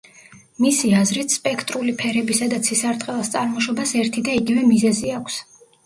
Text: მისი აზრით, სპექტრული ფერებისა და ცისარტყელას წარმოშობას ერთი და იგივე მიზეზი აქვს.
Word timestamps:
მისი 0.63 0.93
აზრით, 0.99 1.35
სპექტრული 1.37 1.95
ფერებისა 2.01 2.49
და 2.55 2.61
ცისარტყელას 2.71 3.33
წარმოშობას 3.37 3.97
ერთი 4.05 4.29
და 4.31 4.39
იგივე 4.43 4.69
მიზეზი 4.75 5.19
აქვს. 5.25 5.43